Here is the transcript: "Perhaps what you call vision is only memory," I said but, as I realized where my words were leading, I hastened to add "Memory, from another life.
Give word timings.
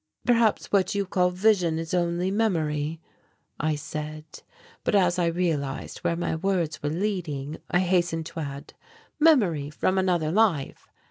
"Perhaps 0.25 0.71
what 0.71 0.95
you 0.95 1.05
call 1.05 1.29
vision 1.29 1.77
is 1.77 1.93
only 1.93 2.31
memory," 2.31 2.99
I 3.59 3.75
said 3.75 4.23
but, 4.83 4.95
as 4.95 5.19
I 5.19 5.27
realized 5.27 5.99
where 5.99 6.15
my 6.15 6.35
words 6.37 6.81
were 6.81 6.89
leading, 6.89 7.59
I 7.69 7.81
hastened 7.81 8.25
to 8.25 8.39
add 8.39 8.73
"Memory, 9.19 9.69
from 9.69 9.99
another 9.99 10.31
life. 10.31 10.87